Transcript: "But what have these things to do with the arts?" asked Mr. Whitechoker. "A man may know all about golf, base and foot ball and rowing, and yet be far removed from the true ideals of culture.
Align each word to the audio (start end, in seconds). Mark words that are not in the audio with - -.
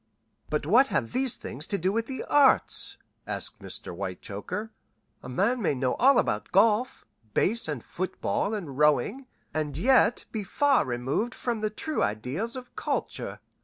"But 0.49 0.65
what 0.65 0.87
have 0.87 1.11
these 1.11 1.35
things 1.35 1.67
to 1.67 1.77
do 1.77 1.91
with 1.91 2.07
the 2.07 2.23
arts?" 2.23 2.97
asked 3.27 3.59
Mr. 3.59 3.93
Whitechoker. 3.95 4.71
"A 5.21 5.29
man 5.29 5.61
may 5.61 5.75
know 5.75 5.93
all 5.97 6.17
about 6.17 6.51
golf, 6.51 7.05
base 7.35 7.67
and 7.67 7.83
foot 7.83 8.19
ball 8.19 8.55
and 8.55 8.79
rowing, 8.79 9.27
and 9.53 9.77
yet 9.77 10.25
be 10.31 10.43
far 10.43 10.85
removed 10.87 11.35
from 11.35 11.61
the 11.61 11.69
true 11.69 12.01
ideals 12.01 12.55
of 12.55 12.75
culture. 12.75 13.41